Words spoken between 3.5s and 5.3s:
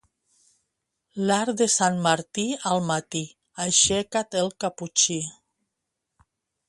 aixeca't el caputxí.